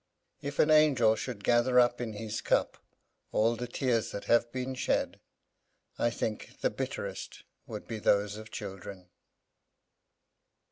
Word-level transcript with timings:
If 0.41 0.57
an 0.57 0.71
angel 0.71 1.15
should 1.15 1.43
gather 1.43 1.79
up 1.79 2.01
in 2.01 2.13
his 2.13 2.41
cup 2.41 2.79
all 3.31 3.55
the 3.55 3.67
tears 3.67 4.09
that 4.09 4.25
have 4.25 4.51
been 4.51 4.73
shed, 4.73 5.19
I 5.99 6.09
think 6.09 6.61
the 6.61 6.71
bitterest 6.71 7.43
would 7.67 7.87
be 7.87 7.99
those 7.99 8.35
of 8.35 8.49
children. 8.49 9.09